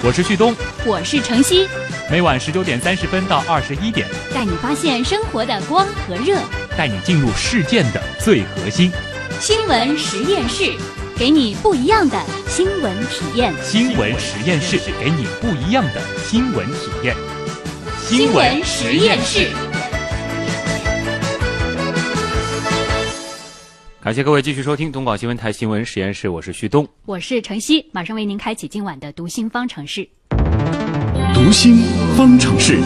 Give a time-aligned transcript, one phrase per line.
[0.00, 0.54] 我是旭东，
[0.86, 1.68] 我是程曦，
[2.08, 6.38] 每晚十九点三十分到二十一点，带你发现生活的光和热，
[6.76, 8.92] 带你进入事件的最核心。
[9.40, 10.72] 新闻实验室，
[11.16, 12.16] 给你不一样的
[12.48, 13.52] 新闻体验。
[13.60, 17.16] 新闻实验室，给你不一样的新闻体验。
[18.06, 19.48] 新闻实验室。
[24.08, 30.08] 感谢各位继续收听东广新闻台新闻实验室，我是旭东，我是晨曦，马上为您开启今晚的读心方程式。
[31.34, 31.76] 读心
[32.16, 32.80] 方程式。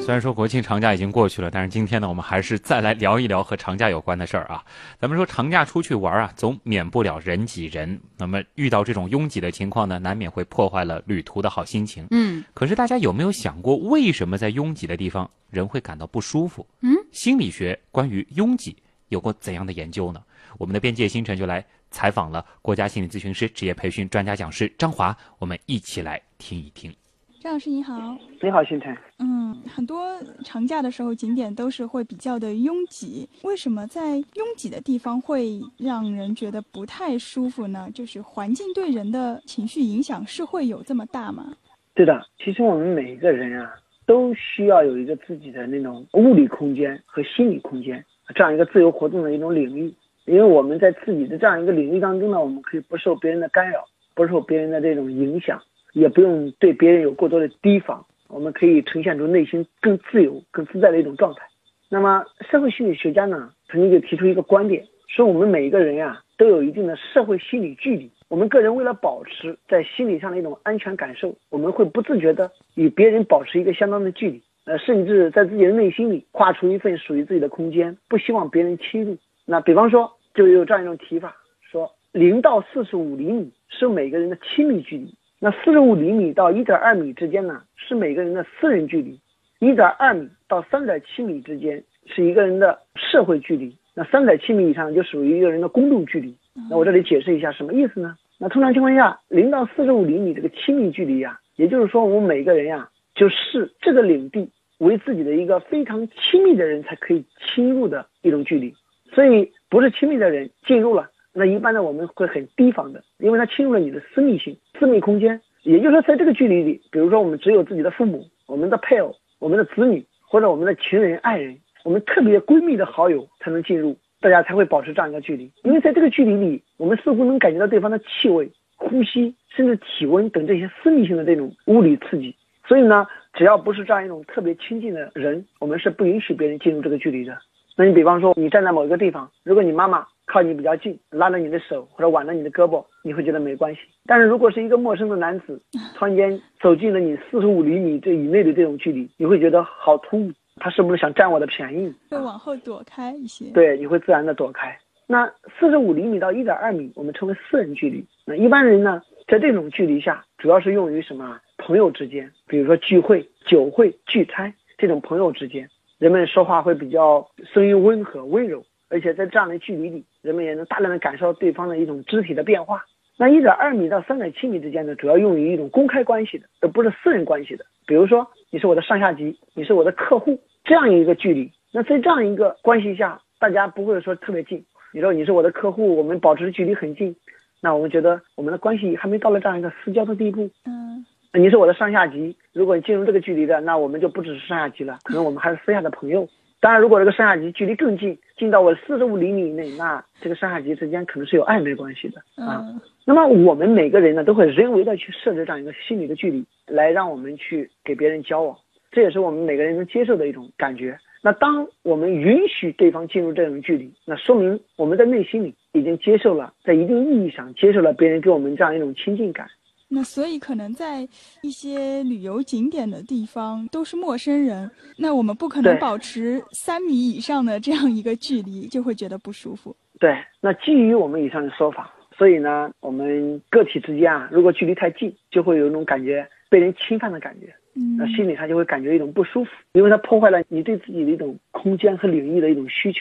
[0.00, 4.64] 虽然说国庆长假已经过去了，但是今天呢，我们还是再来聊一聊和长假有关的事儿啊。
[4.98, 8.00] 咱们说长假出去玩啊，总免不了人挤人。
[8.16, 12.06] 那么遇到这种拥挤的情况呢，难免会破坏了旅途的好心情。
[12.12, 16.66] 嗯，可是大家有没有想过，为什么在拥挤的地方人会感到不舒服？
[16.80, 18.74] 嗯，心理学关于拥挤
[19.08, 20.22] 有过怎样的研究呢？
[20.58, 26.94] 我们的边界星辰就来采访了国家心理咨询师、职业培训专家讲师张华，我们一起来听一听。
[27.40, 28.96] 张老师你好，你好，星辰。
[29.20, 37.88] 嗯，很多长假的时候景点都是会比较的拥挤，为什么在拥挤的地方会让人觉得不太舒服呢？
[37.94, 41.54] 就是环境对人的情绪影响是会有这么大吗？
[41.94, 43.72] 对的，其实我们每一个人啊，
[44.04, 49.92] 都需要有一个自己的那种物理空间和心理空间，这样一个自由活动的一种领域。
[50.24, 53.84] 因为我们在自己的这样一个领域当中呢，我们可以不受别人的干扰，
[54.14, 55.60] 不受别人的这种影响。
[55.94, 61.40] 也不用对别人有过多的提防，我们可以呈现出内心更自由、更自在的一种状态。
[61.88, 68.10] 那么，社会心理学家呢，曾经就提出一个观点，说我们每一个人呀，都有一定的社会心理距离。
[68.28, 79.16] 我们个人为了保持在心理上的一种安全感受，我们会不自觉的与别人保持一个相当的距离，呃，甚至在自己的内心里画出一份属于自己的空间，不希望别人侵入。
[79.46, 85.14] 那比方说，就有这样一种提法，说零到四十五厘米是每个人的亲密距离。
[85.40, 89.18] 那四十五厘米到一点二米之间呢，是每个人的私人距离；
[89.58, 96.36] 一点二米到三点七米之间是一个人的社会距离；那三点七米以上就属于一个人的公众距离。
[96.68, 98.14] 那我这里解释一下什么意思呢？
[98.36, 108.74] 那通常情况下，零到四十五厘米这个亲密距离呀，也就是说我们每个人呀，就是这个领地为自己的一个非常亲密的人才可以侵入的一种距离。
[109.12, 111.10] 所以不是亲密的人进入了。
[111.32, 115.40] 那一般呢，我们会很提防的，因为他侵入了你的私密性、私密空间。
[115.62, 125.50] 也就是说，在这个距离里，比如说我们只有自己的父母、我们的配偶、我们的子女或者我们的情人、爱人，我们特别闺蜜的好友才能进入，大家才会保持这样一个距离。
[125.64, 132.34] 因为在这个距离里，我们似乎能感觉到对方的气味、呼吸，甚至体温等这些私密性的这种物理刺激。
[132.68, 137.36] 所以呢，只要不是这样一种特别亲近的人，我们是不允许别人进入这个距离的。
[137.76, 140.06] 那你比方说，你站在某一个地方，如果你妈妈。
[140.30, 143.80] 靠你比较近，拉着你的手或者挽着你的胳膊，你会觉得没关系。
[144.04, 145.58] 但是如果是一个陌生的男子，
[145.96, 151.90] 突然间走进了你四十五厘米这以内的这种距离，你会觉得好突兀，他是不是想占我的便宜？
[152.10, 153.46] 会往后躲开一些。
[153.54, 154.78] 对，你会自然的躲开。
[155.06, 155.26] 那
[155.58, 158.04] 四十五厘米到一点二米，我们称为私人距离。
[158.26, 161.40] 那一般人呢，在这种距离下，主要是用于什么？
[161.68, 165.68] 朋友之间，比如说聚会、酒会、聚餐这种朋友之间，
[165.98, 168.64] 人们说话会比较声音温和、温柔。
[168.88, 172.86] 而且在这样的距离里，人们也能大量的感受到对方的一种肢体的变化。
[173.18, 177.66] 那一点二米到三点七米之间呢，主要用于一种公开关系的，而不是私人关系的。
[177.86, 181.52] 比如说，你是我的上下级，你是我的客户，这样一个距离。
[181.70, 184.64] 那在这样一个关系下，大家不会说特别近。
[184.94, 187.14] 你说你是我的客户，我们保持距离很近，
[187.60, 190.48] 那我们觉得我们的关系还没到了这样一个私交的地步。
[190.64, 196.26] 嗯，你是我的上下级，如果你进入这个距离的，那我们就不只是上下级了，可能我们还是私下的朋友。
[196.60, 202.64] 当然，如果这个上下级距离更近，近到我四十五厘米以内，那这个上下级之间可能是有暧昧关系的啊。
[203.04, 208.56] 那么我们每个人呢，都会人为的去设置这样一个心理的距离，来让我们去给别人交往，
[208.90, 210.98] 这也是我们每个人能接受的一种感觉。
[211.22, 219.46] 那当我们允许对方进入这种距离，那说明我们在内心里已经接受了，在一定意义上接受了别人给我们这样一种亲近感。
[219.90, 221.08] 那所以可能在
[221.42, 229.74] 一些旅游景点的地方都是陌生人，那我们不可能保持三米以上的这样一个距离，就会觉得不舒服。
[229.98, 243.00] 对，那基于我们以上的说法，所以呢，我们个体之间啊，如果距离太近，就会有一种感觉被人侵犯的感觉，嗯，那心里他就会感觉一种不舒服，因为它破坏了你对自己的一种空间和领域的一种需求，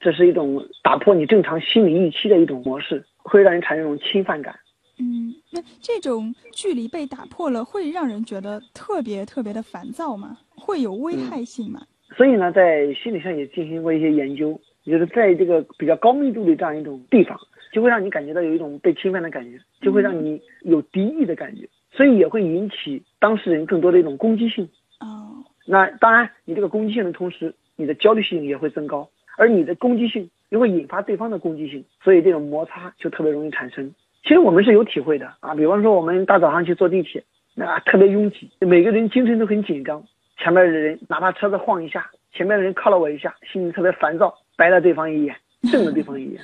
[0.00, 4.56] 这是一种打破你正常心理预期的一种模式，会让人产生一种侵犯感。
[4.98, 10.38] 嗯，那这种距离被打破了，会让人觉得特别特别的烦躁吗？
[10.56, 11.80] 会有危害性吗？
[12.16, 17.38] 所以呢，在心理上也进行过一些研究，就是在这个比较高密度的这样一种地方，
[17.72, 21.68] 就会让你感觉到有一种被侵犯的感觉，就会让你有敌意的感觉。
[21.90, 24.68] 所以也会引起当事人更多的一种攻击性。
[25.00, 33.92] 哦，那当然，你这个攻击性的同时，你的焦虑性也会增高，而你的攻击性又会引发对方的攻击性，所以这种摩擦就特别容易产生。
[34.28, 40.04] 其实我们是有体会的啊，比方说我们大早上去坐地铁，那特别拥挤，每个人精神都很紧张，
[40.36, 45.34] 前面的人哪怕车子晃一下，前面的人靠了我一下，心里特别烦躁，白了对方一眼，
[45.72, 46.38] 瞪了对方一眼，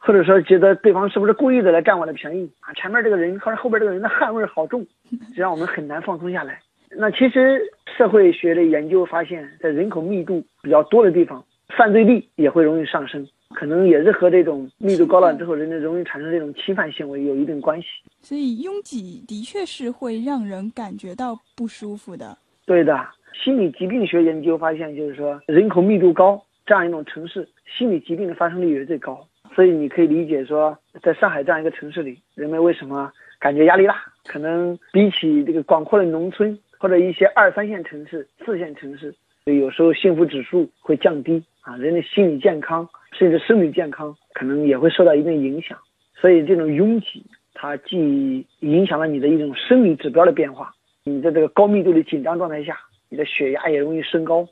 [0.00, 2.74] 或者说觉得对方是不是故意的来占我的便宜啊？
[2.74, 4.86] 前面这个人或者后边这个人的汗味好重，
[5.34, 6.60] 这让我们很难放松下来。
[6.90, 7.62] 那其实
[7.96, 17.86] 社会学的研究发现，在人口密度比较多的地方，犯罪率也会容易上升，可能也是和这种密度高了之后，人们容易产生这种侵犯行为有一定关系。
[18.20, 22.36] 所以拥挤的确是会让人感觉到不舒服的。
[22.64, 27.48] 对的，心理疾病学研究发现，就是说人口密度高这样一种城市，
[27.78, 29.26] 心理疾病的发生率也是最高。
[29.54, 33.94] 所以你可以理解说，在上海这样一个城市里，人们为什么感觉压力大？
[34.24, 39.14] 可能比起这个广阔的农村或者一些二三线城市、四线城市，
[39.52, 45.78] 有时候幸福指数会降低啊，人的心理健康甚至生理健康可能也会受到一定影响。
[46.20, 50.72] 所以这种拥挤，它既影响了你的一种生理指标的变化，
[51.04, 52.76] 你在这个高密度的紧张状态下，
[53.08, 54.48] 你的血压也容易升高，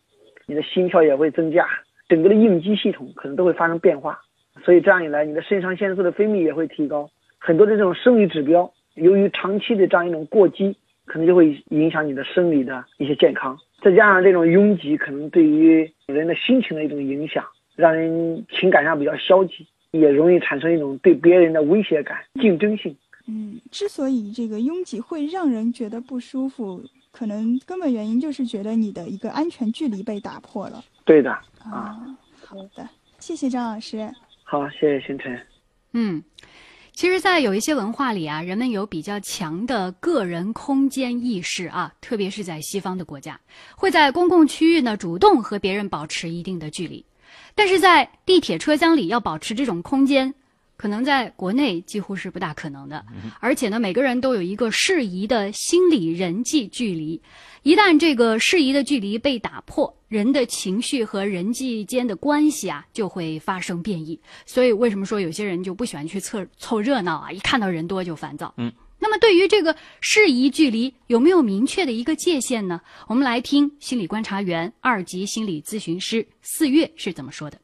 [0.46, 1.66] 你的心跳也会增加，
[2.08, 4.20] 整个的应激系统可能都会发生变化。
[4.64, 13.58] 所以这样一来，你的肾上腺素的分泌也会提高，很多的这种生理指标，由于长期的这样一种过激，可能就会影响你的生理的一些健康。
[13.84, 17.44] 再加上这种拥挤，可能对于人的心情的一种影响，
[17.76, 22.96] 让人情感上比较消极，也容易产生一种对别人的威胁感、竞争性。
[23.26, 26.82] 嗯，之所以这个拥挤会让人觉得不舒服，
[27.12, 30.82] 可能根本原因就是觉得你的一个安全距离被打破了。
[31.04, 31.30] 对的
[31.62, 32.00] 啊，
[32.42, 32.88] 好的，
[33.18, 34.10] 谢谢张老师。
[34.42, 35.38] 好，谢谢星辰。
[35.92, 36.22] 嗯，
[36.94, 43.38] 其实，在有一些文化里啊，人们有比较强的个人空间意识啊，特别是在西方的国家，
[43.76, 47.04] 会在公共区域呢主动和别人保持一定的距离。
[47.56, 50.32] 但是在地铁车厢里要保持这种空间，
[50.76, 53.04] 可能在国内几乎是不大可能的。
[53.40, 57.20] 而且呢，每个人都有一个适宜的心理人际距离，
[57.62, 64.18] 一旦这个适宜的距离被打破，人的情绪和人际间的关系啊就会发生变异。
[64.46, 67.32] 所以，为什么说有些人就不喜欢去凑凑热闹啊？
[67.32, 68.52] 一看到人多就烦躁。
[68.56, 68.72] 嗯。
[69.00, 72.80] 那么，对于这个适宜距离有没有明确的一个界限呢？
[73.06, 77.58] 我们来听心理观察员、二级心理咨询师四月是怎么说的。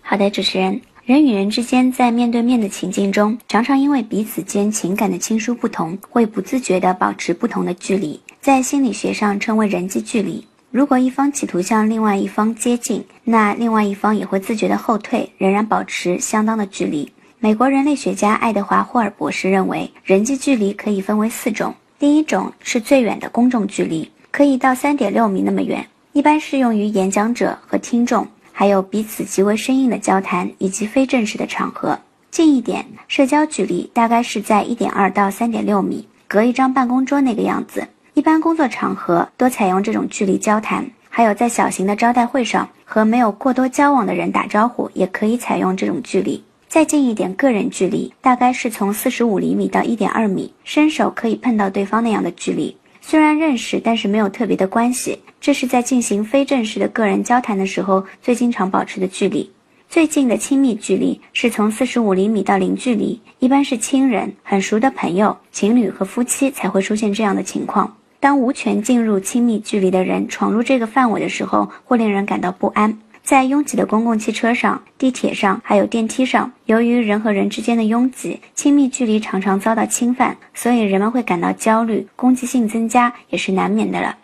[0.00, 0.80] 好的，主持人，
[1.10, 10.46] 人与人之间在面对面的情境中，常常因为彼此间情感的亲疏不同，会不自觉地保持不同的距离，在心理学上称为人际距离。
[10.70, 17.10] 如果一方企图向另外一方接近，那另外一方也会自觉地后退，仍然保持相当的距离。
[17.40, 21.74] 美国人类学家爱德华·霍尔博士认为，人际距离可以分为四种。
[21.98, 28.24] 第一种是最远的公众距离，可以到三点六米那么远，一般适用于演讲者和听众，
[28.60, 31.98] 还有彼此极为生硬的交谈以及非正式的场合。
[32.30, 37.88] 近一点，社交距离大概是在一点二到三点六米，隔一张办公桌那个样子。
[38.12, 46.44] 一般工作场合多采用这种距离交谈，还有在小型的招待会上和没有过多交往的人打招呼，也可以采用这种距离。
[46.68, 52.76] 再近一点，个人距离大概是从四十五厘米到一点二米，伸手可以碰到对方那样的距离。
[53.10, 55.18] 虽然认识，但是没有特别的关系。
[55.40, 59.50] 这是在进行非正式的个人交谈的时候最经常保持的距离。
[59.88, 67.96] 最近的亲密距离是从四十五厘米到零距离，一般是亲人、很熟的朋友、情侣和夫妻才会出现这样的情况。
[68.20, 72.96] 当无权进入亲密距离的人闯入这个范围的时候，会令人感到不安。
[73.22, 84.16] 在拥挤的公共汽车上、地铁上，还有电梯上，由于人和人之间的拥挤，亲密距离常常遭到侵犯，所以人们会感到焦虑，攻击性增加也是难免的了。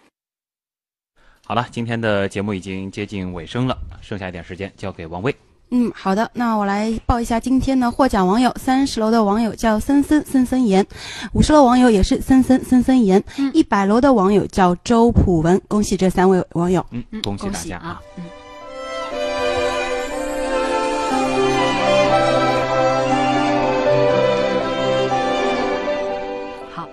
[1.45, 5.33] 好了，今天的节目已经接近尾声了，剩下一点时间交给王卫。
[5.71, 10.85] 嗯，好的，那我来报一下今天的获奖网友：三十楼的网友叫森森森森言，
[11.33, 13.23] 五十楼网友也是森森森森言，
[13.53, 15.61] 一百楼的网友叫周普文。
[15.69, 16.85] 恭喜这三位网友！
[16.91, 18.01] 嗯，恭喜大家啊！
[18.17, 18.25] 嗯。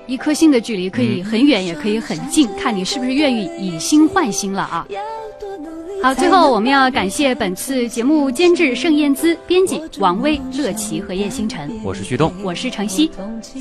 [0.06, 4.86] 一颗心的距离可以很远，也可以很近，看你是不是愿意以心换心了啊！
[6.02, 11.72] 好，最后我们要感谢本次节目监制盛燕姿、编辑王威、乐琪和叶星辰。
[11.82, 13.10] 我是旭东，我是程曦。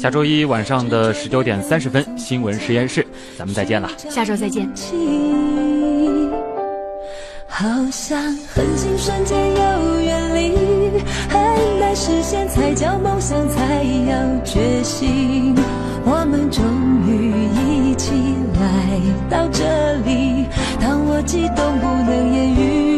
[0.01, 3.07] 下周一晚上的十九点三十分，新闻实验室，
[3.39, 3.89] 咱们再见了。
[4.11, 4.69] 下周再见。
[7.47, 15.55] 好像很近瞬间又远离，很难实现才叫梦想，才要决心。
[16.05, 16.65] 我们终
[17.07, 18.13] 于一起
[18.55, 20.47] 来到这里
[20.81, 22.92] 当我激动不能言语。